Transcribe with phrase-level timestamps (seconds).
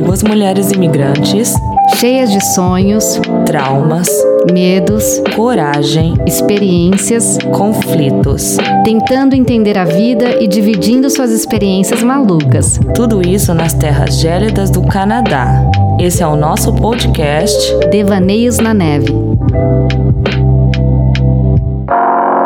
[0.00, 1.54] duas mulheres imigrantes,
[1.96, 4.08] cheias de sonhos, traumas,
[4.52, 8.56] medos, coragem, experiências, conflitos.
[8.84, 12.80] tentando entender a vida e dividindo suas experiências malucas.
[12.94, 15.62] Tudo isso nas terras gélidas do Canadá.
[15.98, 17.76] Esse é o nosso podcast.
[17.90, 19.14] Devaneios na Neve.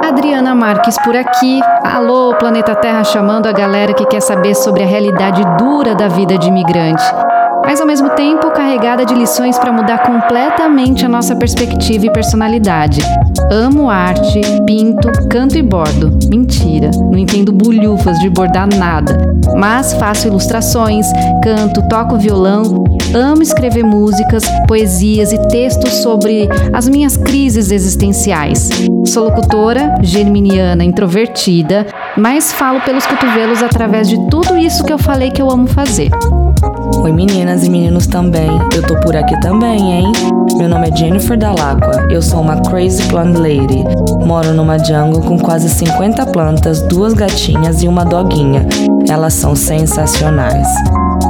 [0.05, 1.61] Adriana Marques por aqui.
[1.85, 6.37] Alô, Planeta Terra chamando a galera que quer saber sobre a realidade dura da vida
[6.37, 7.05] de imigrante.
[7.67, 13.01] Mas ao mesmo tempo carregada de lições para mudar completamente a nossa perspectiva e personalidade.
[13.51, 16.19] Amo arte, pinto, canto e bordo.
[16.29, 19.19] Mentira, não entendo bulhufas de bordar nada.
[19.57, 21.07] Mas faço ilustrações,
[21.43, 28.69] canto, toco violão, amo escrever músicas, poesias e textos sobre as minhas crises existenciais.
[29.07, 35.31] Sou locutora, geminiana, introvertida, mas falo pelos cotovelos através de tudo isso que eu falei
[35.31, 36.11] que eu amo fazer.
[36.93, 38.51] Oi meninas e meninos também.
[38.75, 40.13] Eu tô por aqui também, hein?
[40.57, 42.07] Meu nome é Jennifer Dalacqua.
[42.11, 43.85] Eu sou uma crazy plant lady.
[44.25, 48.67] Moro numa jungle com quase 50 plantas, duas gatinhas e uma doguinha.
[49.09, 50.69] Elas são sensacionais.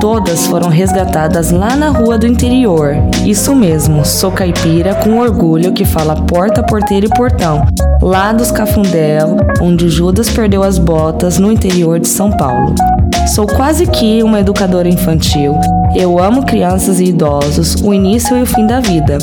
[0.01, 2.97] Todas foram resgatadas lá na rua do interior.
[3.25, 7.64] Isso mesmo, sou caipira com orgulho que fala porta, porteira e portão,
[8.03, 12.75] lá dos Cafundel, onde Judas perdeu as botas no interior de São Paulo.
[13.27, 15.58] Sou quase que uma educadora infantil.
[15.94, 19.19] Eu amo crianças e idosos, o início e o fim da vida.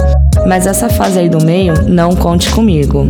[0.47, 3.05] Mas essa fase aí do meio, não conte comigo.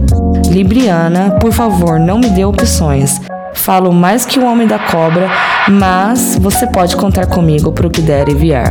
[0.49, 3.21] Libriana, por favor, não me dê opções.
[3.53, 5.29] Falo mais que o homem da cobra,
[5.69, 8.69] mas você pode contar comigo para o que der e vier.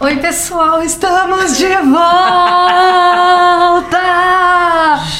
[0.00, 2.00] Oi, pessoal, estamos de volta!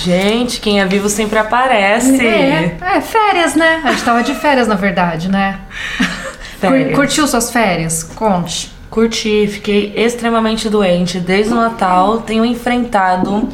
[0.05, 2.25] Gente, quem é vivo sempre aparece.
[2.27, 3.81] É, é, férias, né?
[3.85, 5.59] A gente tava de férias, na verdade, né?
[6.61, 6.89] Férias.
[6.89, 8.03] Cur- Curtiu suas férias?
[8.03, 8.71] Conte.
[8.91, 11.19] Curti, fiquei extremamente doente.
[11.21, 13.49] Desde o Natal tenho enfrentado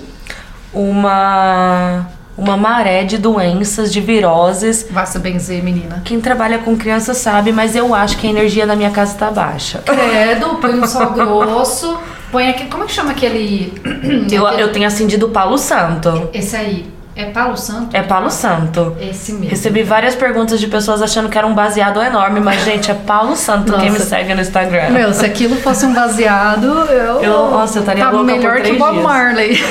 [0.72, 2.06] uma
[2.38, 4.87] uma maré de doenças, de viroses.
[4.91, 6.03] Vá se benzer, menina.
[6.04, 9.31] Quem trabalha com criança sabe, mas eu acho que a energia da minha casa tá
[9.31, 9.78] baixa.
[9.87, 11.99] Credo, põe um sal grosso.
[12.32, 12.66] Põe aqui.
[12.66, 13.72] Como é que chama aquele.
[14.31, 16.28] Eu, eu tenho acendido Palo Santo.
[16.32, 16.87] Esse aí.
[17.14, 17.97] É Palo Santo?
[17.97, 18.94] É Palo Santo.
[19.00, 19.48] Esse mesmo.
[19.48, 23.34] Recebi várias perguntas de pessoas achando que era um baseado enorme, mas, gente, é Paulo
[23.34, 24.91] Santo quem me segue no Instagram.
[24.91, 27.22] Meu, se aquilo fosse um baseado, eu.
[27.22, 28.98] Eu- nossa, eu estaria tava louca por melhor que três o Bob.
[29.00, 29.58] Marley.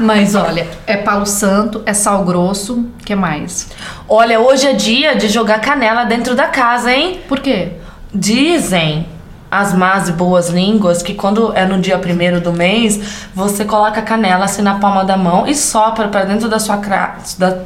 [0.00, 3.68] Mas olha, é palo santo, é sal grosso, o que mais?
[4.08, 7.20] Olha, hoje é dia de jogar canela dentro da casa, hein?
[7.28, 7.72] Por quê?
[8.14, 9.06] Dizem
[9.50, 14.00] as más e boas línguas que quando é no dia primeiro do mês, você coloca
[14.00, 16.78] a canela assim na palma da mão e sopra pra dentro da sua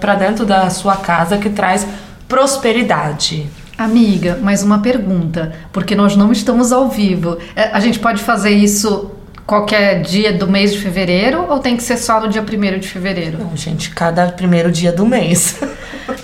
[0.00, 1.87] para dentro da sua casa que traz
[2.28, 3.50] prosperidade.
[3.76, 7.38] Amiga, mais uma pergunta, porque nós não estamos ao vivo.
[7.56, 9.10] É, A gente pode fazer isso
[9.47, 12.88] qualquer dia do mês de fevereiro ou tem que ser só no dia primeiro de
[12.88, 13.38] fevereiro?
[13.38, 15.58] Não, gente, cada primeiro dia do mês.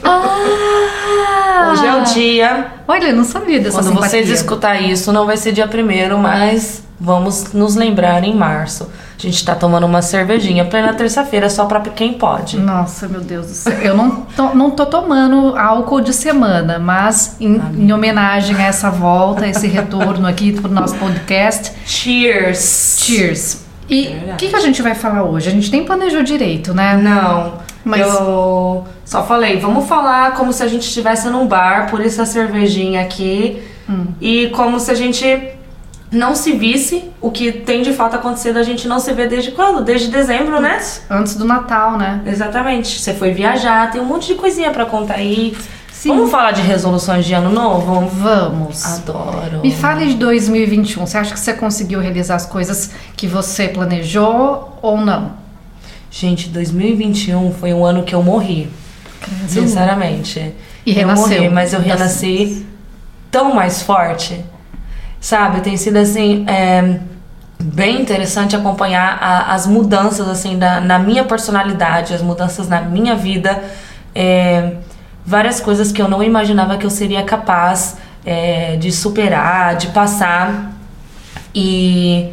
[0.02, 1.70] Ah!
[1.72, 2.66] Hoje é o dia.
[2.86, 4.08] Olha, eu não sabia dessa Quando simpatia.
[4.08, 8.90] vocês escutar isso, não vai ser dia primeiro, mas vamos nos lembrar em março.
[9.18, 12.56] A gente tá tomando uma cervejinha plena terça-feira só pra quem pode.
[12.56, 13.72] Nossa, meu Deus do céu.
[13.82, 18.90] Eu não tô, não tô tomando álcool de semana, mas em, em homenagem a essa
[18.90, 22.98] volta, a esse retorno aqui pro nosso podcast, Cheers!
[23.00, 23.64] cheers.
[23.90, 24.36] E o verdade.
[24.38, 25.48] que, que a gente vai falar hoje?
[25.48, 26.96] A gente nem planejou direito, né?
[26.96, 27.54] Não,
[27.84, 32.24] Mas- eu só falei, vamos falar como se a gente estivesse num bar, por essa
[32.24, 33.62] cervejinha aqui,
[34.20, 35.24] e como se a gente
[36.10, 39.50] não se visse o que tem de fato acontecido, a gente não se vê desde
[39.50, 39.84] quando?
[39.84, 40.80] Desde dezembro, né?
[41.10, 42.22] Antes do Natal, né?
[42.26, 42.98] Exatamente.
[42.98, 45.56] Você foi viajar, tem um monte de coisinha pra contar aí.
[45.92, 46.10] Sim.
[46.10, 48.06] Vamos falar de resoluções de ano novo?
[48.06, 48.84] Vamos.
[48.84, 49.60] Adoro.
[49.62, 51.04] Me fale de 2021.
[51.04, 55.32] Você acha que você conseguiu realizar as coisas que você planejou ou não?
[56.10, 58.70] Gente, 2021 foi um ano que eu morri.
[59.48, 60.54] Sinceramente.
[60.86, 61.28] E eu renasceu.
[61.28, 62.64] morri, mas eu renasci
[63.30, 64.42] tão mais forte.
[65.20, 65.60] Sabe?
[65.60, 66.44] Tem sido assim.
[66.48, 67.00] é,
[67.60, 73.14] bem interessante acompanhar a- as mudanças assim da, na minha personalidade, as mudanças na minha
[73.16, 73.62] vida.
[74.14, 74.72] é,
[75.26, 80.72] várias coisas que eu não imaginava que eu seria capaz é, de superar, de passar.
[81.54, 82.30] E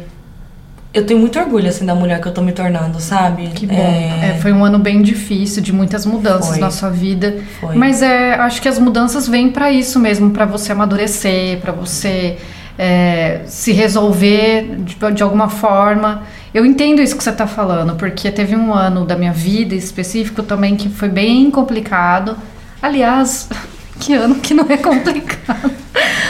[0.94, 3.48] eu tenho muito orgulho assim da mulher que eu tô me tornando, sabe?
[3.48, 3.74] Que bom.
[3.74, 6.58] É, É, foi um ano bem difícil, de muitas mudanças Foi.
[6.60, 7.36] na sua vida.
[7.60, 7.76] Foi.
[7.76, 12.38] Mas é, acho que as mudanças vêm para isso mesmo, para você amadurecer, para você
[12.78, 16.22] é, se resolver de, de alguma forma.
[16.52, 20.42] Eu entendo isso que você está falando, porque teve um ano da minha vida específico
[20.42, 22.36] também que foi bem complicado.
[22.80, 23.48] Aliás,
[24.00, 25.70] que ano que não é complicado.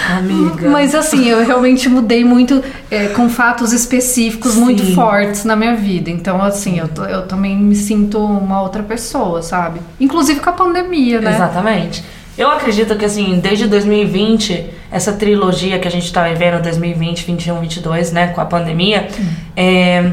[0.09, 0.71] Amiga.
[0.71, 4.61] Mas assim, eu realmente mudei muito é, com fatos específicos Sim.
[4.61, 6.11] muito fortes na minha vida.
[6.11, 9.81] Então, assim, eu, eu também me sinto uma outra pessoa, sabe?
[9.99, 11.35] Inclusive com a pandemia, né?
[11.35, 12.05] Exatamente.
[12.39, 17.61] Eu acredito que, assim, desde 2020, essa trilogia que a gente tá vivendo, 2020, 21,
[17.61, 19.09] 22, né, com a pandemia,
[19.56, 20.12] é,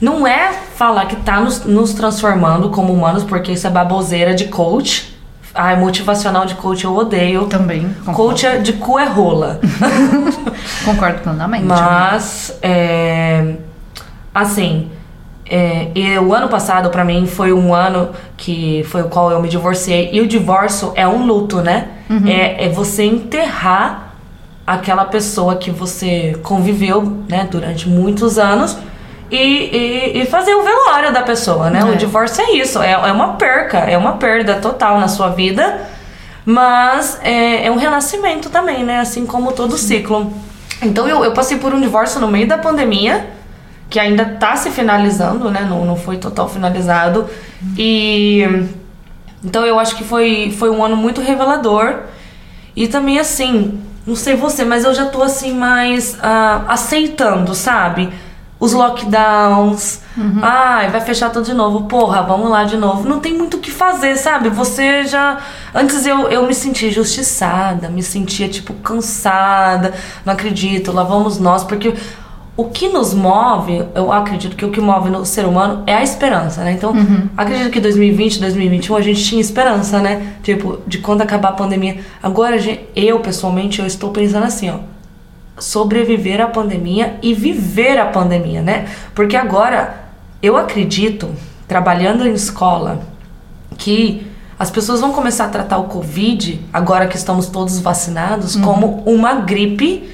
[0.00, 4.46] não é falar que tá nos, nos transformando como humanos, porque isso é baboseira de
[4.46, 5.14] coach.
[5.54, 7.46] Ai, motivacional de coach eu odeio.
[7.46, 7.94] Também.
[8.04, 9.60] Concordo, Coach é- de cu é rola.
[10.84, 11.64] concordo plenamente.
[11.64, 13.54] Mas, é,
[14.34, 14.90] assim,
[15.46, 19.40] é, e o ano passado pra mim foi um ano que foi o qual eu
[19.40, 20.10] me divorciei.
[20.12, 21.88] E o divórcio é um luto, né?
[22.26, 24.14] É, é você enterrar
[24.66, 28.76] aquela pessoa que você conviveu, né, durante muitos anos.
[29.30, 31.80] E, e, e fazer o velório da pessoa, né?
[31.80, 31.84] É.
[31.84, 35.88] O divórcio é isso, é, é uma perca, é uma perda total na sua vida.
[36.46, 39.00] Mas é, é um renascimento também, né?
[39.00, 40.32] Assim como todo ciclo.
[40.82, 43.26] Então eu, eu passei por um divórcio no meio da pandemia,
[43.94, 45.64] que ainda tá se finalizando, né?
[45.70, 47.30] Não, não foi total finalizado.
[47.78, 48.66] E.
[49.44, 52.00] Então eu acho que foi, foi um ano muito revelador.
[52.74, 58.12] E também assim, não sei você, mas eu já tô assim mais ah, aceitando, sabe?
[58.58, 60.00] Os lockdowns.
[60.42, 61.84] Ai, vai fechar tudo de novo.
[61.86, 63.08] Porra, vamos lá de novo.
[63.08, 64.48] Não tem muito o que fazer, sabe?
[64.48, 65.38] Você já.
[65.72, 69.94] Antes eu, eu me sentia injustiçada, me sentia, tipo, cansada.
[70.24, 71.62] Não acredito, lá vamos nós.
[71.62, 71.94] Porque
[72.56, 76.02] o que nos move, eu acredito que o que move no ser humano é a
[76.02, 76.72] esperança, né?
[76.72, 76.94] Então,
[77.36, 80.34] acredito que 2020, 2021 a gente tinha esperança, né?
[80.42, 81.98] Tipo, de quando acabar a pandemia.
[82.22, 82.56] Agora,
[82.94, 84.78] eu pessoalmente, eu estou pensando assim, ó.
[85.58, 88.86] Sobreviver à pandemia e viver a pandemia, né?
[89.14, 90.04] Porque agora,
[90.40, 91.30] eu acredito,
[91.66, 93.00] trabalhando em escola,
[93.76, 94.26] que
[94.56, 99.34] as pessoas vão começar a tratar o Covid, agora que estamos todos vacinados, como uma
[99.34, 100.08] gripe.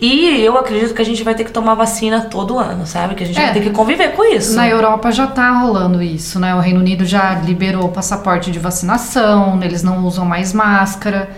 [0.00, 3.14] E eu acredito que a gente vai ter que tomar vacina todo ano, sabe?
[3.14, 3.44] Que a gente É.
[3.44, 4.54] vai ter que conviver com isso.
[4.54, 6.54] Na Europa já tá rolando isso, né?
[6.54, 11.30] O Reino Unido já liberou o passaporte de vacinação, eles não usam mais máscara.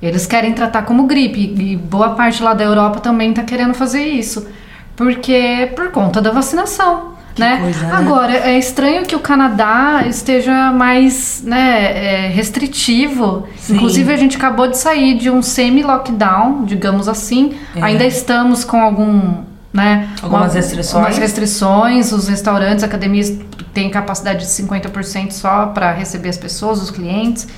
[0.00, 4.04] Eles querem tratar como gripe e boa parte lá da Europa também tá querendo fazer
[4.04, 4.46] isso,
[4.94, 7.58] porque por conta da vacinação, né?
[7.60, 7.92] coisa, né?
[7.92, 13.46] Agora é estranho que o Canadá esteja mais, né, é, restritivo.
[13.56, 13.74] Sim.
[13.76, 17.54] Inclusive a gente acabou de sair de um semi-lockdown, digamos assim.
[17.74, 17.82] É.
[17.82, 19.42] Ainda estamos com algum,
[19.72, 21.04] né, Algumas uma- restrições.
[21.06, 23.32] umas restrições, os restaurantes, academias
[23.72, 27.48] têm capacidade de 50% só para receber as pessoas, os clientes.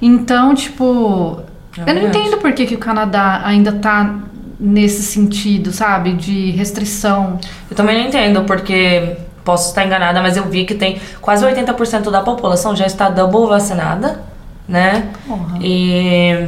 [0.00, 1.40] Então, tipo,
[1.86, 4.16] É eu não entendo por que, que o Canadá ainda tá
[4.58, 6.12] nesse sentido, sabe?
[6.14, 7.38] De restrição.
[7.70, 12.10] Eu também não entendo, porque posso estar enganada, mas eu vi que tem quase 80%
[12.10, 14.22] da população já está double vacinada,
[14.68, 15.08] né?
[15.26, 15.58] Porra.
[15.60, 16.46] E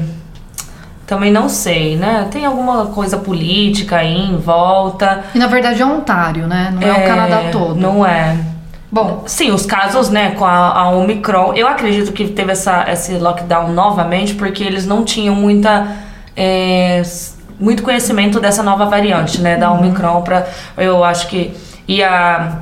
[1.07, 2.29] também não sei, né?
[2.31, 5.25] Tem alguma coisa política aí em volta.
[5.35, 6.73] E na verdade é Ontário, né?
[6.73, 7.75] Não é, o Canadá todo.
[7.75, 8.37] Não é.
[8.91, 13.15] Bom, Sim, os casos, né, com a, a Omicron, eu acredito que teve essa, esse
[13.19, 15.89] lockdown novamente porque eles não tinham muita.
[16.37, 17.03] é,
[17.65, 19.61] muito conhecimento dessa nova variante, né, Uhum.
[19.61, 20.47] da Omicron, pra,
[20.77, 21.53] eu acho que
[21.89, 22.59] ia.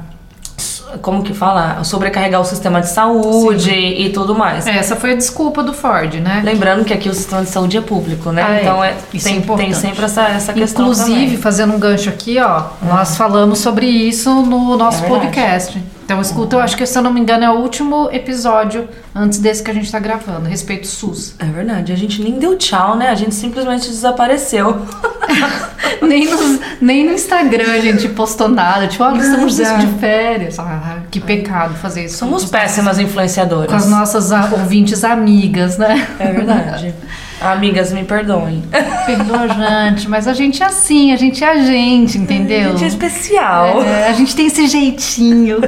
[1.00, 1.82] Como que fala?
[1.84, 4.66] Sobrecarregar o sistema de saúde e tudo mais.
[4.66, 6.42] essa foi a desculpa do Ford, né?
[6.44, 8.44] Lembrando que aqui o sistema de saúde é público, né?
[8.46, 8.60] Ah, é.
[8.60, 10.82] Então é, Isso é tem, tem sempre essa, essa questão.
[10.82, 11.36] Inclusive, também.
[11.38, 15.82] fazendo um gancho aqui, ó, nós falamos sobre isso no nosso É podcast.
[16.04, 19.38] Então escuta, eu acho que se eu não me engano é o último episódio antes
[19.38, 21.34] desse que a gente tá gravando, respeito SUS.
[21.38, 23.08] É verdade, a gente nem deu tchau, né?
[23.08, 24.82] A gente simplesmente desapareceu.
[26.02, 29.86] nem, nos- nem no Instagram a gente postou nada, tipo, olha, estamos Nada.
[29.86, 30.58] de férias.
[30.58, 32.18] Ah, que pecado fazer isso.
[32.18, 33.70] Somos péssimas influenciadoras.
[33.70, 36.06] Com as nossas ah, ouvintes amigas, né?
[36.18, 36.94] É verdade.
[37.44, 38.62] Amigas, me perdoem.
[39.04, 42.68] Perdoa, gente, mas a gente é assim, a gente é a gente, entendeu?
[42.68, 43.82] A gente é especial.
[43.82, 45.58] É, a gente tem esse jeitinho.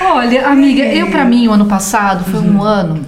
[0.00, 3.04] Olha, amiga, eu pra mim o ano passado foi um ano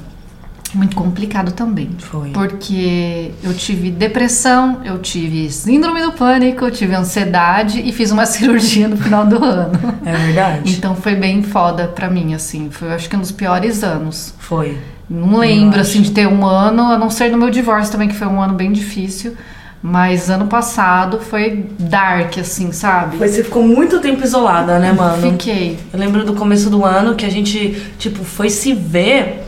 [0.77, 1.91] muito complicado também.
[1.99, 2.31] Foi.
[2.31, 8.25] Porque eu tive depressão, eu tive síndrome do pânico, eu tive ansiedade e fiz uma
[8.27, 9.73] cirurgia no final do ano.
[10.05, 10.73] É verdade.
[10.73, 12.71] Então foi bem foda pra mim, assim.
[12.71, 14.35] Foi, acho que um dos piores anos.
[14.39, 14.79] Foi.
[15.09, 18.15] Não lembro, assim, de ter um ano, a não ser no meu divórcio também, que
[18.17, 19.35] foi um ano bem difícil.
[19.83, 23.17] Mas ano passado foi dark, assim, sabe?
[23.19, 25.31] Você ficou muito tempo isolada, né, mano?
[25.31, 25.79] Fiquei.
[25.93, 29.45] Eu lembro do começo do ano que a gente, tipo, foi se ver.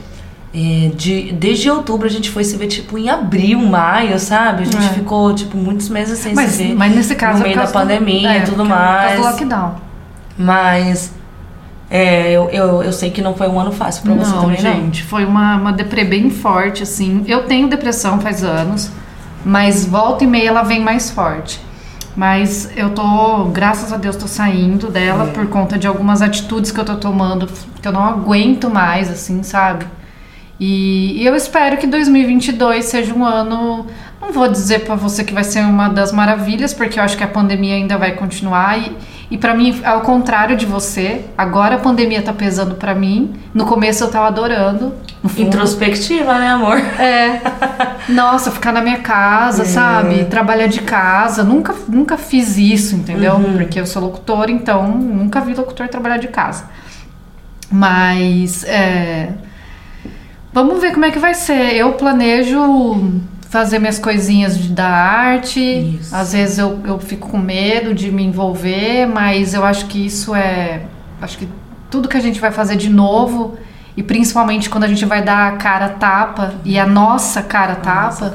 [0.55, 4.63] é, de, desde outubro a gente foi se ver, tipo, em abril, maio, sabe?
[4.63, 4.89] A gente É.
[4.95, 6.75] ficou, tipo, muitos meses sem Mas, se ver.
[6.75, 9.17] mas nesse caso no é meio da pandemia é, e tudo por causa mais.
[9.21, 9.75] do lockdown.
[10.39, 11.13] Mas
[11.91, 14.73] É, eu, eu, eu sei que não foi um ano fácil pra você também, não.
[14.75, 17.25] gente, foi uma, uma deprê bem forte, assim.
[17.27, 18.91] Eu tenho depressão faz anos,
[19.45, 21.61] mas volta e meia ela vem mais forte.
[22.15, 25.33] Mas eu tô, graças a Deus, tô saindo dela É.
[25.33, 27.47] por conta de algumas atitudes que eu tô tomando,
[27.81, 29.87] que eu não aguento mais, assim, sabe?
[30.61, 33.87] E, e eu espero que 2022 seja um ano.
[34.21, 37.23] Não vou dizer pra você que vai ser uma das maravilhas, porque eu acho que
[37.23, 38.77] a pandemia ainda vai continuar.
[38.79, 38.97] E,
[39.31, 43.35] e para mim, ao contrário de você, agora a pandemia tá pesando pra mim.
[43.53, 44.95] No começo eu tava adorando.
[45.37, 46.79] Introspectiva, né, amor?
[46.79, 47.41] é.
[48.09, 50.25] Nossa, ficar na minha casa, sabe?
[50.25, 51.45] Trabalhar de casa.
[51.45, 53.39] Nunca, nunca fiz isso, entendeu?
[53.57, 56.65] Porque eu sou locutora, então nunca vi locutor trabalhar de casa.
[57.71, 59.29] Mas é,
[60.55, 61.75] vamos ver como é que vai ser.
[61.75, 65.61] Eu planejo fazer minhas coisinhas da arte.
[66.01, 66.15] Isso.
[66.15, 70.35] Às vezes eu, eu fico com medo de me envolver, mas eu acho que isso
[70.35, 70.83] é.
[71.21, 71.49] Acho que
[71.91, 73.57] tudo que a gente vai fazer de novo,
[73.97, 78.35] e principalmente quando a gente vai dar a cara tapa, e a nossa cara tapa.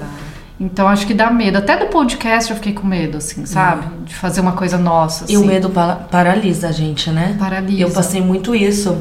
[0.59, 1.57] Então acho que dá medo.
[1.57, 3.85] Até do podcast eu fiquei com medo, assim, sabe?
[4.05, 5.25] De fazer uma coisa nossa.
[5.29, 5.47] E o assim.
[5.47, 7.35] medo pa- paralisa a gente, né?
[7.37, 7.81] Paralisa.
[7.81, 8.97] Eu passei muito isso.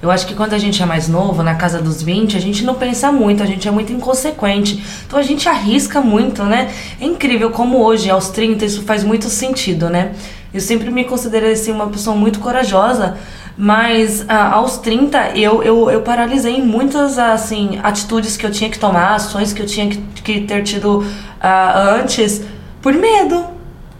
[0.00, 2.64] Eu acho que quando a gente é mais novo, na casa dos 20, a gente
[2.64, 4.82] não pensa muito, a gente é muito inconsequente.
[5.06, 6.70] Então a gente arrisca muito, né?
[7.00, 10.12] É incrível como hoje, aos 30, isso faz muito sentido, né?
[10.54, 13.18] Eu sempre me considerei assim, uma pessoa muito corajosa,
[13.56, 18.78] mas ah, aos 30 eu, eu, eu paralisei muitas assim, atitudes que eu tinha que
[18.78, 21.04] tomar, ações que eu tinha que, que ter tido
[21.40, 22.40] ah, antes,
[22.80, 23.44] por medo.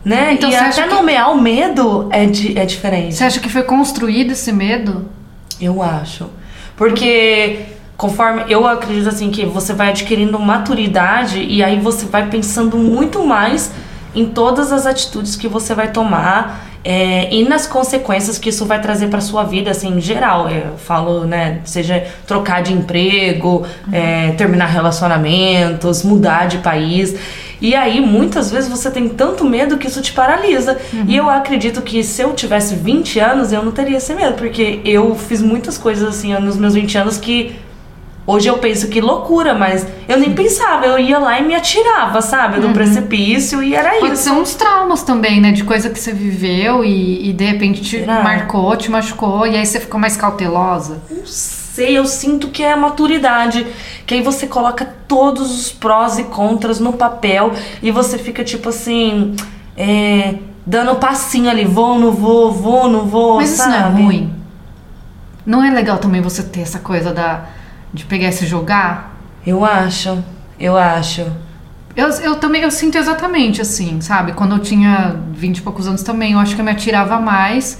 [0.04, 0.34] Né?
[0.34, 3.16] Então e até que- nomear o medo é, é diferente.
[3.16, 5.17] Você acha que foi construído esse medo?
[5.60, 6.30] Eu acho.
[6.76, 12.76] Porque conforme eu acredito assim que você vai adquirindo maturidade e aí você vai pensando
[12.78, 13.72] muito mais
[14.14, 18.80] em todas as atitudes que você vai tomar é, e nas consequências que isso vai
[18.80, 20.48] trazer para sua vida assim em geral.
[20.48, 27.16] Eu falo né seja trocar de emprego é, terminar relacionamentos mudar de país
[27.60, 31.82] e aí muitas vezes você tem tanto medo que isso te paralisa e eu acredito
[31.82, 35.76] que se eu tivesse 20 anos eu não teria esse medo porque eu fiz muitas
[35.76, 37.56] coisas assim nos meus 20 anos que
[38.28, 42.20] Hoje eu penso que loucura, mas eu nem pensava, eu ia lá e me atirava,
[42.20, 42.60] sabe?
[42.60, 44.24] Do precipício e era Pode isso.
[44.24, 45.50] ser uns traumas também, né?
[45.50, 48.22] De coisa que você viveu e, e de repente te Será?
[48.22, 51.00] marcou, te machucou, e aí você ficou mais cautelosa.
[51.10, 53.66] Não sei, eu sinto que é a maturidade.
[54.06, 58.68] Que aí você coloca todos os prós e contras no papel e você fica tipo
[58.68, 59.34] assim.
[59.76, 60.34] é,
[60.68, 63.36] dando passinho ali, vou, não vou, vou, não vou.
[63.36, 63.70] Mas isso sabe?
[63.70, 64.34] não é ruim.
[65.46, 67.46] Não é legal também você ter essa coisa da,
[67.92, 69.16] de pegar e se jogar?
[69.46, 70.22] Eu acho,
[70.60, 71.26] eu acho.
[71.96, 74.32] Eu, eu também, eu sinto exatamente assim, sabe?
[74.32, 77.78] Quando eu tinha 20 e poucos anos também, eu acho que eu me atirava mais.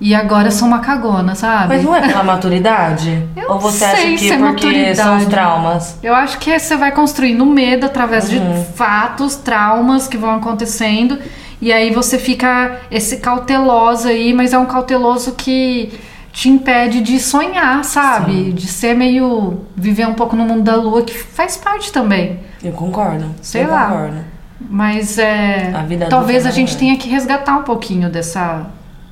[0.00, 1.68] E agora eu sou uma cagona, sabe?
[1.74, 3.22] Mas não é pela maturidade?
[3.36, 5.26] Eu Ou você acha que é porque são os maturidade.
[5.26, 5.98] traumas?
[6.02, 8.62] Eu acho que você vai construindo medo através Uhum.
[8.62, 11.18] de fatos, traumas que vão acontecendo.
[11.60, 15.92] E aí você fica esse cauteloso aí, mas é um cauteloso que
[16.32, 18.52] te impede de sonhar, sabe?
[18.52, 19.60] De ser meio.
[19.76, 22.40] viver um pouco no mundo da lua, que faz parte também.
[22.64, 23.26] Eu concordo.
[23.42, 23.86] Sei eu lá.
[23.88, 24.16] concordo.
[24.58, 25.72] Mas é.
[25.74, 26.78] A vida talvez a gente né?
[26.78, 28.66] tenha que resgatar um pouquinho dessa.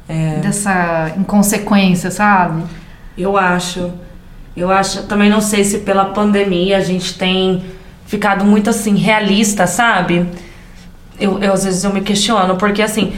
[0.09, 0.37] É.
[0.41, 2.63] dessa inconsequência, sabe?
[3.17, 3.93] Eu acho.
[4.57, 5.03] Eu acho.
[5.03, 7.63] Também não sei se pela pandemia a gente tem
[8.07, 10.27] ficado muito assim, realista, sabe?
[11.21, 13.13] Eu, eu, às vezes eu me questiono, porque assim.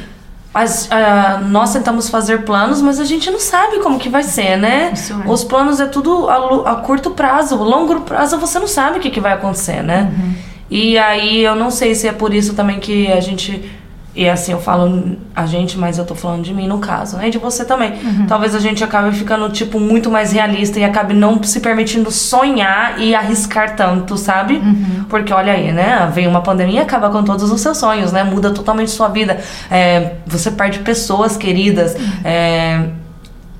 [0.52, 4.56] as- ah, nós tentamos fazer planos, mas a gente não sabe como que vai ser,
[4.56, 4.92] né?
[4.92, 5.30] É.
[5.30, 7.54] Os planos é tudo a, a curto prazo.
[7.56, 10.10] Longo prazo você não sabe o que, que vai acontecer, né?
[10.18, 10.34] Uhum.
[10.70, 13.70] E aí eu não sei se é por isso também que a gente.
[14.14, 17.28] E assim, eu falo a gente, mas eu tô falando de mim no caso, né?
[17.28, 17.92] E de você também.
[17.92, 18.26] Uhum.
[18.26, 23.00] Talvez a gente acabe ficando, tipo, muito mais realista e acabe não se permitindo sonhar
[23.00, 24.54] e arriscar tanto, sabe?
[24.54, 25.04] Uhum.
[25.08, 26.10] Porque olha aí, né?
[26.12, 28.24] Vem uma pandemia e acaba com todos os seus sonhos, né?
[28.24, 29.38] Muda totalmente sua vida.
[29.70, 31.94] É, você perde pessoas queridas.
[31.94, 32.10] Uhum.
[32.24, 32.84] é,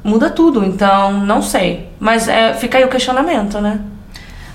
[0.03, 0.65] muda tudo.
[0.65, 1.89] Então, não sei.
[2.01, 3.79] Mas é, fica aí o questionamento, né?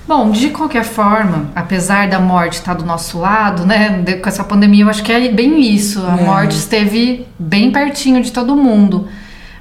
[0.07, 4.03] Bom, de qualquer forma, apesar da morte estar do nosso lado, né?
[4.21, 6.05] Com essa pandemia, eu acho que é bem isso.
[6.05, 6.23] A É.
[6.23, 9.07] morte esteve bem pertinho de todo mundo.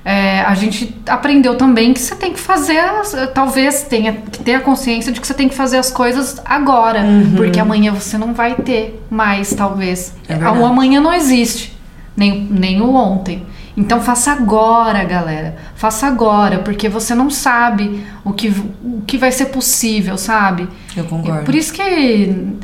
[0.05, 4.55] É, a gente aprendeu também que você tem que fazer, as- talvez tenha que ter
[4.57, 7.03] a consciência de que você tem que fazer as coisas agora,
[7.35, 10.13] porque amanhã você não vai ter mais, talvez.
[10.29, 11.75] É o amanhã não existe,
[12.15, 13.47] nem, nem o ontem.
[13.77, 15.57] Então faça agora, galera.
[15.75, 18.49] Faça agora, porque você não sabe o que,
[18.85, 20.69] o que vai ser possível, sabe?
[20.97, 21.45] Eu concordo.
[21.45, 22.57] Por isso que,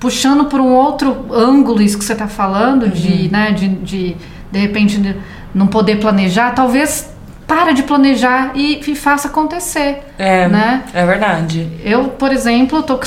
[0.00, 3.28] puxando por um outro ângulo isso que você está falando, de, Uhum.
[3.30, 4.16] né, de, de,
[4.50, 5.16] de repente, de
[5.54, 7.10] não poder planejar, talvez
[7.46, 10.04] para de planejar e, e faça acontecer.
[10.16, 10.84] É, né?
[10.94, 11.68] é verdade.
[11.84, 13.04] Eu, por exemplo, tô com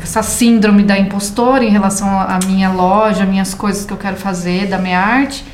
[0.00, 4.66] essa síndrome da impostora em relação à minha loja, minhas coisas que eu quero fazer,
[4.66, 5.44] da minha arte.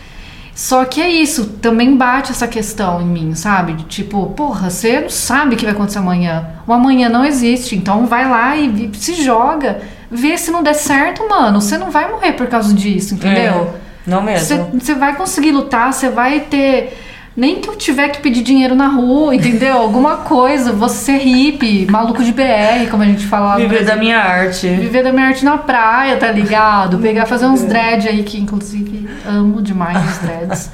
[0.57, 3.75] Só que é isso, também bate essa questão em mim, sabe?
[3.75, 6.47] De tipo, porra, você não sabe o que vai acontecer amanhã.
[6.67, 9.83] O amanhã não existe, então vai lá e se joga.
[10.11, 11.61] Vê se não der certo, mano.
[11.61, 13.53] Você não vai morrer por causa disso, entendeu?
[13.53, 13.69] É,
[14.07, 14.71] não mesmo.
[14.81, 17.06] Você vai conseguir lutar, você vai ter
[17.37, 19.77] nem que eu tiver que pedir dinheiro na rua, entendeu?
[19.77, 23.57] Alguma coisa, você ser hippie, maluco de BR, como a gente fala.
[23.57, 24.67] Viver da minha arte.
[24.69, 26.99] Viver da minha arte na praia, tá ligado?
[26.99, 30.71] Pegar, fazer uns dread aí, que inclusive amo demais os dreads.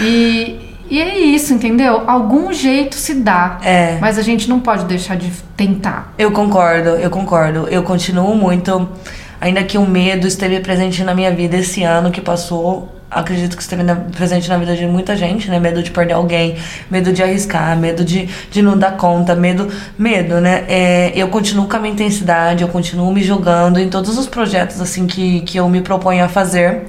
[0.00, 2.02] E, e é isso, entendeu?
[2.06, 3.58] Algum jeito se dá.
[3.62, 3.98] É.
[4.00, 6.14] Mas a gente não pode deixar de tentar.
[6.18, 7.68] Eu concordo, eu concordo.
[7.68, 8.88] Eu continuo muito.
[9.40, 13.62] Ainda que o medo esteve presente na minha vida esse ano que passou, acredito que
[13.62, 15.58] esteve na, presente na vida de muita gente, né?
[15.58, 16.56] Medo de perder alguém,
[16.90, 20.64] medo de arriscar, medo de, de não dar conta, medo, medo, né?
[20.68, 24.80] É, eu continuo com a minha intensidade, eu continuo me jogando em todos os projetos,
[24.80, 26.84] assim, que, que eu me proponho a fazer.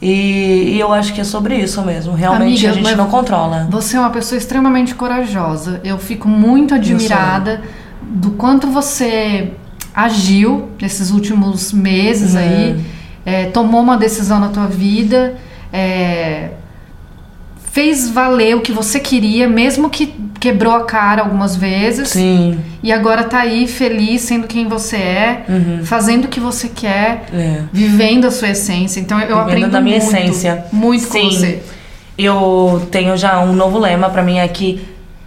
[0.00, 2.14] E, e eu acho que é sobre isso mesmo.
[2.14, 3.68] Realmente Amiga, a gente não controla.
[3.70, 5.78] Você é uma pessoa extremamente corajosa.
[5.84, 7.60] Eu fico muito admirada
[8.00, 9.52] do quanto você
[9.94, 12.40] agiu nesses últimos meses Uhum.
[12.40, 12.84] aí,
[13.26, 15.34] é, tomou uma decisão na tua vida,
[15.72, 16.50] é,
[17.72, 22.08] fez valer o que você queria, mesmo que quebrou a cara algumas vezes.
[22.08, 22.58] Sim.
[22.82, 25.44] E agora tá aí feliz sendo quem você é,
[25.84, 27.38] fazendo o que você quer, Uhum.
[27.38, 27.62] É.
[27.72, 28.98] vivendo a sua essência.
[29.00, 30.64] Então eu Vivendo aprendo da minha muito, essência.
[30.72, 31.30] muito com Sim.
[31.30, 31.62] você.
[32.18, 34.80] Eu tenho já um novo lema pra mim é que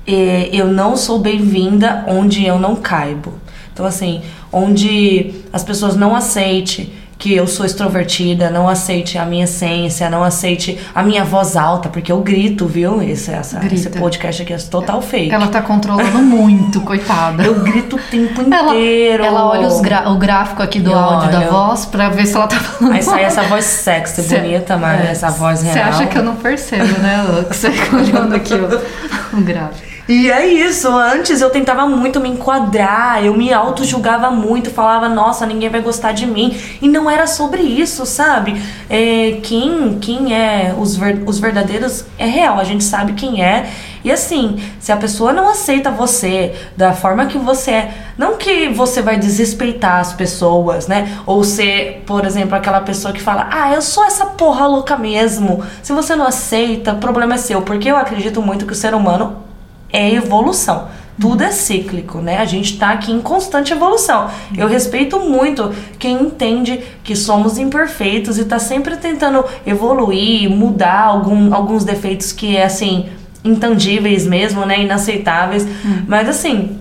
[0.05, 3.35] eh, eu não sou bem-vinda onde eu não caibo.
[3.71, 4.21] Então, assim,
[4.51, 6.91] onde as pessoas não aceitem
[7.23, 11.87] que eu sou extrovertida, não aceite a minha essência, não aceite a minha voz alta,
[11.87, 13.01] porque eu grito, viu?
[13.01, 13.75] Esse, essa, Grita.
[13.75, 15.31] esse podcast aqui é total fake.
[15.31, 17.41] Ela tá controlando muito, coitada.
[17.43, 19.23] Eu grito o tempo inteiro.
[19.23, 19.69] ela olha
[20.09, 21.49] o gráfico aqui do Eu áudio da olho.
[21.49, 22.93] voz pra ver se ela tá falando.
[22.93, 25.73] Aí sai essa voz sexy, Cê- bonita, mas é, essa voz real.
[25.75, 27.45] Você acha que eu não percebo, né, Lu?
[27.45, 28.79] Que você fica olhando aqui ó,
[29.37, 29.92] o gráfico.
[30.05, 35.45] E é isso, antes eu tentava muito me enquadrar, eu me auto-julgava muito, falava, nossa,
[35.45, 36.57] ninguém vai gostar de mim.
[36.81, 38.61] E não era sobre isso, sabe?
[38.89, 43.69] É, quem, quem é os, ver- os verdadeiros é real, a gente sabe quem é.
[44.03, 48.67] E assim, se a pessoa não aceita você da forma que você é, não que
[48.67, 51.17] você vai desrespeitar as pessoas, né?
[51.25, 55.63] Ou ser, por exemplo, aquela pessoa que fala, ah, eu sou essa porra louca mesmo.
[55.81, 57.61] Se você não aceita, o problema é seu.
[57.61, 59.52] Porque eu acredito muito que o ser humano
[59.93, 60.89] é evolução.
[61.21, 62.39] Tudo é cíclico, né?
[62.39, 64.31] A gente tá aqui em constante evolução.
[64.57, 71.53] Eu respeito muito quem entende que somos imperfeitos e tá sempre tentando evoluir, mudar algum,
[71.53, 73.09] alguns defeitos que é assim
[73.45, 74.81] intangíveis mesmo, né?
[74.81, 75.67] Inaceitáveis.
[76.07, 76.79] Mas assim,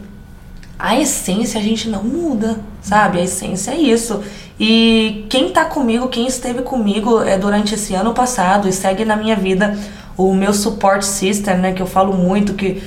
[0.79, 3.19] a essência a gente não muda, sabe?
[3.21, 4.23] A essência é isso.
[4.59, 9.15] E quem tá comigo, quem esteve comigo é, durante esse ano passado e segue na
[9.17, 9.79] minha vida
[10.17, 11.73] o meu support system, né?
[11.73, 12.83] Que eu falo muito que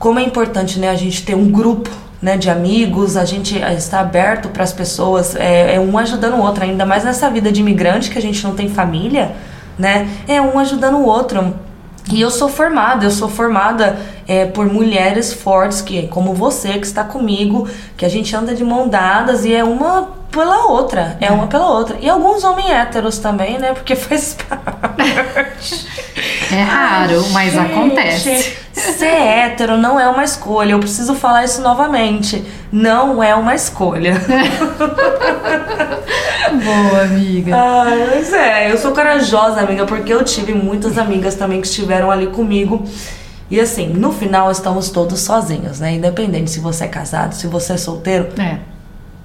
[0.00, 0.88] como é importante, né?
[0.88, 1.90] A gente ter um grupo,
[2.22, 2.38] né?
[2.38, 6.40] De amigos, a gente eh, está aberto para as pessoas, é, é um ajudando o
[6.40, 9.32] outro, ainda mais nessa vida de imigrante que a gente não tem família,
[9.78, 10.08] né?
[10.26, 11.54] É um ajudando o outro.
[12.10, 16.86] E eu sou formada, eu sou formada é, por mulheres fortes, que como você que
[16.86, 21.30] está comigo, que a gente anda de mão dadas e é uma pela outra, é,
[21.30, 21.98] uma pela outra.
[22.00, 23.74] E alguns homens héteros também, né?
[23.74, 25.86] Porque faz parte.
[26.52, 28.56] É raro, mas Gente, acontece.
[28.80, 30.72] Ser hétero não é uma escolha.
[30.72, 32.44] Eu preciso falar isso novamente.
[32.72, 34.14] Não é uma escolha.
[36.64, 37.54] Boa, amiga.
[37.54, 42.10] Ah, mas é, eu sou corajosa, amiga, porque eu tive muitas amigas também que estiveram
[42.10, 42.84] ali comigo.
[43.50, 45.92] E assim, no final estamos todos sozinhos, né?
[45.94, 48.58] Independente se você é casado, se você é solteiro, É.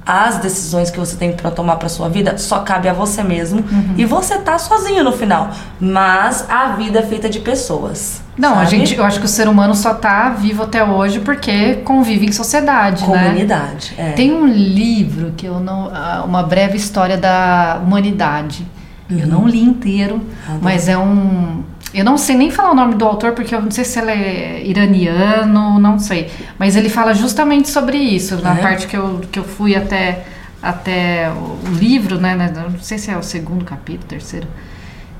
[0.05, 3.59] as decisões que você tem pra tomar pra sua vida só cabe a você mesmo.
[3.59, 3.95] Uhum.
[3.97, 5.49] E você tá sozinho no final.
[5.79, 8.21] Mas a vida é feita de pessoas.
[8.37, 8.69] Não, a sabe?
[8.71, 12.31] gente, eu acho que o ser humano só tá vivo até hoje porque convive em
[12.31, 13.23] sociedade, né?
[13.23, 13.93] Comunidade.
[13.97, 14.11] É.
[14.11, 15.89] Tem um livro que eu não.
[15.93, 18.65] ah, Uma breve história da humanidade.
[19.09, 20.59] Eu não li inteiro, Adoro.
[20.63, 21.63] mas é um.
[21.95, 24.11] Eu não sei nem falar o nome do autor, porque eu não sei se ele
[24.11, 26.29] é iraniano, não sei.
[26.59, 28.61] Mas ele fala justamente sobre isso, na É?
[28.61, 30.25] parte que eu, que eu fui até,
[30.61, 32.51] até o livro, né, né?
[32.53, 34.47] Não sei se é o segundo capítulo, terceiro.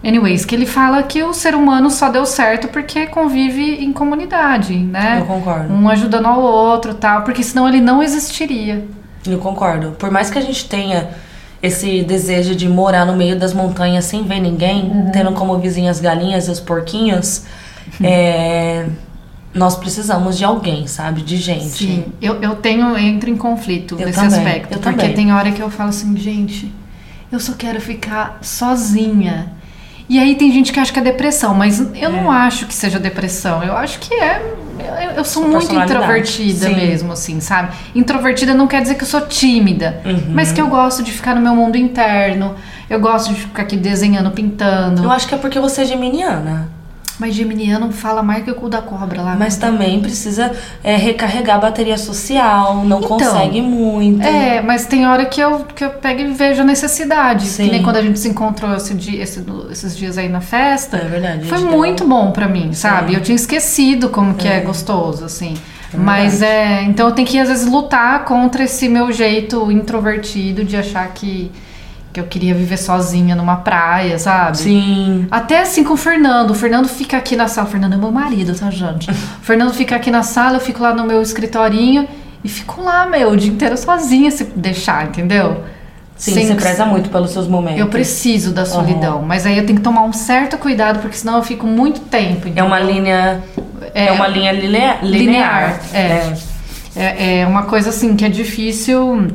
[0.04, 4.76] Anyways, que ele fala que o ser humano só deu certo porque convive em comunidade,
[4.78, 5.18] né?
[5.22, 5.74] Eu concordo.
[5.74, 8.86] Um ajudando ao outro tal, porque senão ele não existiria.
[9.26, 9.92] Eu concordo.
[9.98, 11.10] Por mais que a gente tenha
[11.66, 15.12] esse desejo de morar no meio das montanhas sem ver ninguém, Uhum.
[15.12, 17.44] tendo como vizinhas as galinhas e os porquinhos,
[18.04, 18.88] é,
[19.54, 21.22] nós precisamos de alguém, sabe?
[21.22, 21.66] De gente.
[21.70, 24.74] Sim, eu, eu tenho, eu entro em conflito Eu nesse também, aspecto.
[24.74, 25.16] eu porque também.
[25.16, 26.72] tem hora que eu falo assim, gente,
[27.32, 29.52] eu só quero ficar sozinha.
[30.08, 33.00] E aí tem gente que acha que é depressão, mas eu não acho que seja
[33.00, 33.64] depressão.
[33.64, 34.42] Eu acho que é.
[34.80, 36.76] Eu, eu sou muito introvertida Sim.
[36.76, 37.76] mesmo, assim, sabe?
[37.94, 40.24] Introvertida não quer dizer que eu sou tímida, Uhum.
[40.30, 42.56] mas que eu gosto de ficar no meu mundo interno.
[42.90, 45.04] Eu gosto de ficar aqui desenhando, pintando.
[45.04, 46.70] Eu acho que é porque você é geminiana.
[47.18, 49.36] Mas Geminiano fala mais que o cu da cobra lá.
[49.40, 50.52] Mas também precisa
[50.84, 54.22] é, recarregar a bateria social, não Então, consegue muito.
[54.22, 57.46] É, mas tem hora que eu, que eu pego e vejo a necessidade.
[57.46, 57.66] Sim.
[57.66, 60.98] Que nem quando a gente se encontrou esse dia, esse- esses dias aí na festa.
[60.98, 63.12] É verdade, Foi deu muito bom pra mim, sabe?
[63.12, 63.16] Sim.
[63.16, 64.60] Eu tinha esquecido como que é, É.
[64.60, 65.54] gostoso, assim.
[65.94, 66.84] É mas é.
[66.84, 71.50] Então eu tenho que, às vezes, lutar contra esse meu jeito introvertido de achar que,
[72.16, 74.58] que eu queria viver sozinha numa praia, sabe?
[74.58, 75.28] Sim.
[75.30, 76.52] Até assim com o Fernando.
[76.52, 77.68] O Fernando fica aqui na sala.
[77.68, 79.12] O Fernando é meu marido, tá, gente?
[79.42, 82.08] O Fernando fica aqui na sala, eu fico lá no meu escritorinho
[82.44, 85.64] e fico lá, meu, o dia inteiro sozinha, se deixar, entendeu?
[86.16, 87.80] Sim, Sem- você preza muito pelos seus momentos.
[87.82, 91.36] Eu preciso da solidão, mas aí eu tenho que tomar um certo cuidado, porque senão
[91.36, 92.48] eu fico muito tempo.
[92.56, 92.96] É uma entendeu?
[93.04, 93.44] linha.
[93.94, 95.04] É, uma linha linea- linear.
[95.04, 95.80] linear.
[95.94, 96.34] É.
[96.96, 99.28] É, é uma coisa assim que é difícil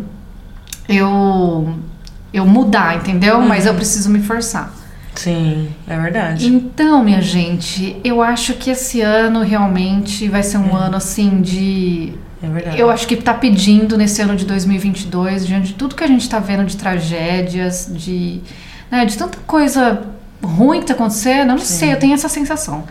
[0.88, 1.75] eu,
[2.33, 3.40] eu mudar, entendeu?
[3.40, 3.71] Mas Uhum.
[3.73, 4.73] eu preciso me forçar.
[5.14, 6.47] Sim, é verdade.
[6.47, 12.12] Então, minha gente, eu acho que esse ano realmente vai ser um ano assim de.
[12.43, 12.79] É verdade.
[12.81, 16.29] Eu acho que tá pedindo nesse ano de 2022, diante de tudo que a gente
[16.29, 18.40] tá vendo de tragédias, de,
[18.90, 20.03] né, de tanta coisa
[20.43, 22.85] ruim que tá acontecendo, eu não sei, eu tenho essa sensação.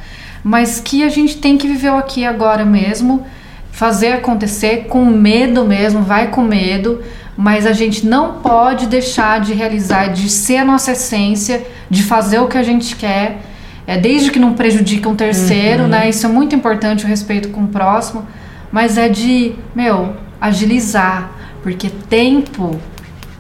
[0.44, 3.26] Mas que a gente tem que viver o aqui agora mesmo,
[3.72, 7.02] fazer acontecer com medo mesmo, vai com medo,
[7.40, 12.38] mas a gente não pode deixar de realizar, de ser a nossa essência, de fazer
[12.40, 13.40] o que a gente quer,
[13.88, 16.10] é, desde que não prejudique um terceiro, né?
[16.10, 18.28] Isso é muito importante, o respeito com o próximo,
[18.74, 21.32] mas é de, meu, agilizar,
[21.64, 22.78] porque tempo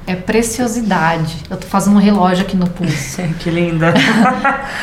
[0.07, 1.35] é preciosidade.
[1.49, 3.21] Eu tô fazendo um relógio aqui no pulso.
[3.37, 3.93] que linda.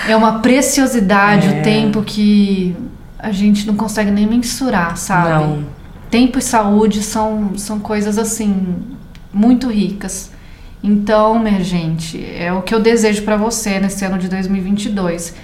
[0.06, 1.60] É uma preciosidade É.
[1.60, 2.76] o tempo que
[3.18, 5.42] a gente não consegue nem mensurar, sabe?
[5.42, 5.64] Não.
[6.10, 8.94] Tempo e saúde são, são coisas assim
[9.36, 10.30] muito ricas.
[10.82, 15.34] Então, minha gente, é o que eu desejo pra você nesse ano de 2022,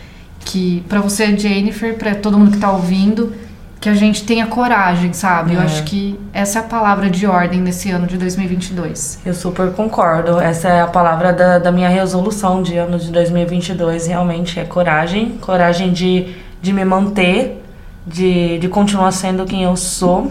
[0.45, 3.33] que pra você, Jennifer, pra todo mundo que tá ouvindo,
[3.81, 5.55] que a gente tenha coragem, sabe?
[5.55, 5.65] Eu É.
[5.65, 9.19] acho que essa é a palavra de ordem nesse ano de 2022.
[9.27, 10.39] Eu super concordo.
[10.39, 14.07] Essa é a palavra da, da minha resolução de ano de 2022.
[14.07, 15.37] Realmente é coragem.
[15.41, 16.27] Coragem de,
[16.61, 17.61] de me manter,
[18.07, 20.31] de, de continuar sendo quem eu sou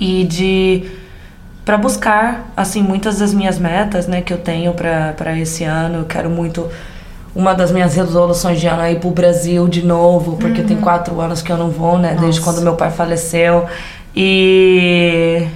[0.00, 0.82] e de
[1.68, 5.98] para buscar assim muitas das minhas metas, né, que eu tenho para esse ano.
[5.98, 6.66] Eu quero muito
[7.36, 11.20] uma das minhas resoluções de ano é ir pro Brasil de novo, porque tem quatro
[11.20, 12.52] anos que eu não vou, né, desde Nossa.
[12.52, 13.66] quando meu pai faleceu.
[14.16, 15.46] E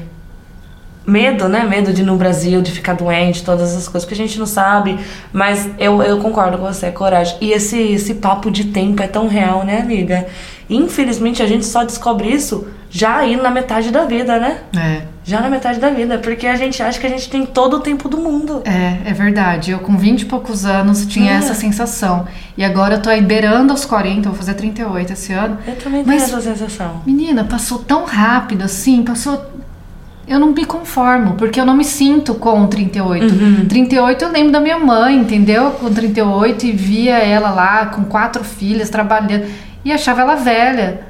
[1.07, 1.65] medo, né?
[1.65, 4.45] Medo de ir no Brasil, de ficar doente, todas essas coisas que a gente não
[4.45, 4.99] sabe.
[5.33, 7.39] Mas eu, eu concordo com você, é coragem.
[7.41, 10.27] E esse, esse papo de tempo é tão real, né, amiga?
[10.69, 14.59] Infelizmente a gente só descobre isso já aí na metade da vida, né?
[14.77, 15.12] É.
[15.25, 17.81] Já na metade da vida, porque a gente acha que a gente tem todo o
[17.81, 18.61] tempo do mundo.
[18.65, 19.71] É, é verdade.
[19.71, 21.37] Eu com 20 e poucos anos tinha É.
[21.37, 22.27] essa sensação.
[22.59, 25.59] E agora eu tô aí beirando aos 40, vou fazer 38 esse ano.
[25.67, 27.03] Eu também Mas- tenho essa sensação.
[27.07, 29.41] Menina, passou tão rápido assim, passou.
[30.27, 33.33] Eu não me conformo, porque eu não me sinto com 38.
[33.33, 33.67] Uhum.
[33.69, 35.73] 38 eu lembro da minha mãe, entendeu?
[35.73, 39.47] Com 38 e via ela lá com quatro filhas trabalhando
[39.85, 41.01] e achava ela velha.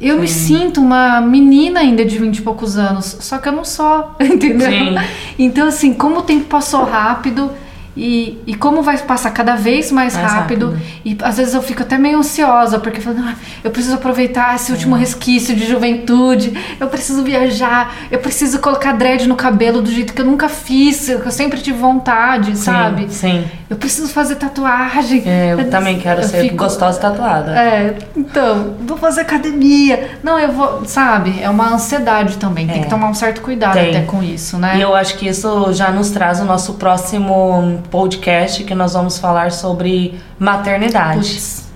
[0.00, 3.64] Eu me sinto uma menina ainda de 20 e poucos anos, só que eu não
[3.64, 4.70] sou, entendeu?
[4.70, 4.94] Sim.
[5.38, 7.50] Então, assim, como o tempo passou rápido
[7.98, 10.82] e, e como vai passar cada vez mais, Mais rápido, rápido.
[11.04, 13.34] e às vezes eu fico até meio ansiosa, porque eu falo, "Ah,
[13.64, 15.00] eu preciso aproveitar esse último É.
[15.00, 20.20] resquício de juventude, eu preciso viajar, eu preciso colocar dread no cabelo do jeito que
[20.20, 23.06] eu nunca fiz, que eu sempre tive vontade, sabe?
[23.10, 23.44] Sim.
[23.68, 25.22] Eu preciso fazer tatuagem.
[25.26, 27.50] É, eu também quero eu ser fico- gostosa e tatuada.
[27.58, 30.10] É, então, vou fazer academia.
[30.22, 31.38] Não, eu vou, sabe?
[31.42, 32.66] É uma ansiedade também.
[32.66, 32.84] Tem É.
[32.84, 33.90] que tomar um certo cuidado Tem.
[33.90, 34.78] até com isso, né?
[34.78, 39.18] E eu acho que isso já nos traz o nosso próximo podcast, que nós vamos
[39.18, 41.18] falar sobre maternidade.
[41.34, 41.68] Putz,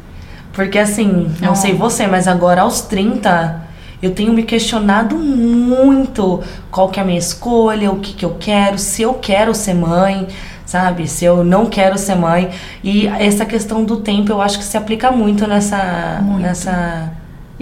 [0.52, 1.54] Porque assim, não Não.
[1.54, 3.62] sei você, mas agora aos 30,
[4.02, 8.36] eu tenho me questionado muito qual que é a minha escolha, o que que eu
[8.38, 10.26] quero, se eu quero ser mãe,
[10.66, 11.06] sabe?
[11.08, 12.50] Se eu não quero ser mãe.
[12.84, 16.42] E essa questão do tempo, eu acho que se aplica muito nessa Muito.
[16.42, 17.10] nessa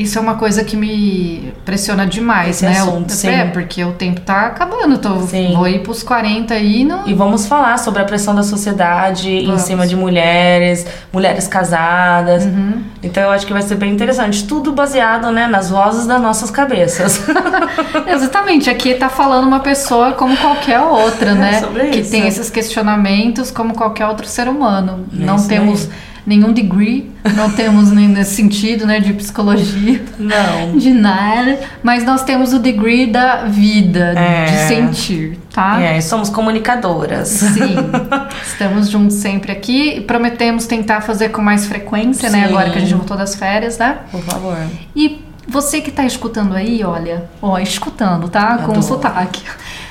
[0.00, 2.78] Isso é uma coisa que me pressiona demais, Esse né?
[2.80, 3.28] assunto, O-.
[3.28, 4.96] É, porque o tempo tá acabando.
[4.96, 5.52] Tô, Sim.
[5.54, 7.06] vou ir pros 40 aí não.
[7.06, 9.62] E vamos falar sobre a pressão da sociedade Vamos.
[9.62, 12.44] em cima de mulheres, mulheres casadas.
[12.44, 12.82] Uhum.
[13.02, 14.44] Então eu acho que vai ser bem interessante.
[14.46, 17.20] Tudo baseado, né, nas vozes das nossas cabeças.
[18.08, 21.56] Exatamente, aqui tá falando uma pessoa como qualquer outra, né?
[21.56, 22.10] É sobre que isso.
[22.10, 25.04] tem esses questionamentos como qualquer outro ser humano.
[25.12, 25.88] É não temos.
[26.26, 30.02] Nenhum degree, não temos nem nesse sentido, né, de psicologia.
[30.18, 30.76] Não.
[30.78, 34.44] De nada, mas nós temos o degree da vida, É.
[34.44, 35.80] de sentir, tá?
[35.80, 37.28] É, somos comunicadoras.
[37.28, 37.74] Sim,
[38.46, 42.40] estamos juntos sempre aqui e prometemos tentar fazer com mais frequência, né?
[42.40, 42.44] Sim.
[42.44, 43.98] Agora que a gente voltou das férias, né?
[44.10, 44.56] Por favor.
[44.94, 48.58] E você que tá escutando aí, olha, ó, escutando, tá?
[48.58, 48.82] Com Adoro.
[48.82, 49.42] sotaque.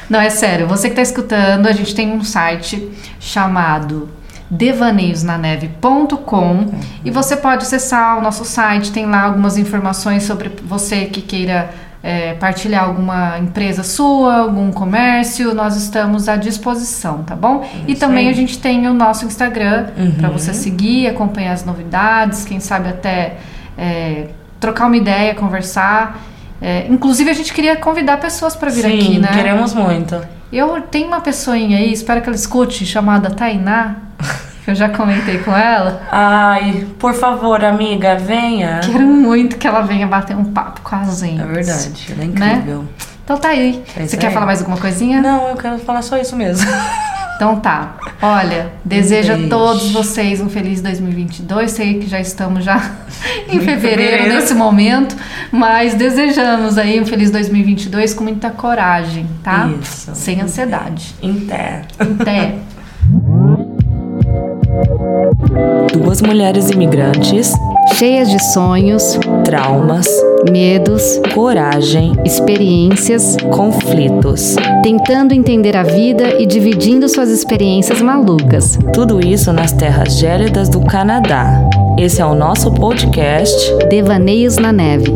[0.09, 2.89] Não, é sério, você que tá escutando, a gente tem um site
[3.19, 4.09] chamado
[4.49, 6.65] devaneiosnaneve.com
[7.03, 11.69] e você pode acessar o nosso site, tem lá algumas informações sobre você que queira
[12.01, 17.67] é, partilhar alguma empresa sua, algum comércio, nós estamos à disposição, tá bom?
[17.87, 18.33] e também aí.
[18.33, 20.11] a gente tem o nosso Instagram Uhum.
[20.13, 23.37] para você seguir, acompanhar as novidades, quem sabe até
[23.77, 24.27] é,
[24.59, 26.21] trocar uma ideia, conversar.
[26.61, 29.29] É, inclusive a gente queria convidar pessoas para vir Sim, aqui, né?
[29.33, 30.15] queremos muito.
[30.51, 33.95] Eu tenho uma pessoinha aí, espero que ela escute, chamada Tainá,
[34.65, 36.01] que eu já comentei com ela.
[36.11, 38.79] Ai, por favor, amiga, venha.
[38.83, 41.39] Quero muito que ela venha bater um papo com a gente.
[41.41, 42.53] É verdade, ela é Né?
[42.53, 42.85] incrível.
[43.23, 43.83] Então tá aí.
[43.95, 44.33] É Você quer aí.
[44.33, 45.21] falar mais alguma coisinha?
[45.21, 46.65] Não, eu quero falar só isso mesmo.
[47.39, 47.95] Então tá.
[48.21, 51.71] Olha, desejo a todos vocês um feliz 2022.
[51.71, 52.75] Sei que já estamos já
[53.47, 54.35] em fevereiro fevereiro.
[54.35, 55.15] nesse momento,
[55.49, 59.69] mas desejamos aí um feliz 2022 com muita coragem, tá?
[59.81, 60.11] Isso.
[60.15, 61.15] Sem ansiedade.
[61.21, 61.83] Em pé.
[61.97, 62.55] Até.
[65.93, 67.53] Duas mulheres imigrantes,
[67.95, 70.07] Cheias de sonhos, traumas,
[70.49, 74.55] medos, coragem, experiências, conflitos.
[74.83, 78.77] tentando entender a vida e dividindo suas experiências malucas.
[78.93, 81.61] Tudo isso nas terras gélidas do Canadá.
[81.97, 85.11] Esse é o nosso podcast Devaneios na Neve.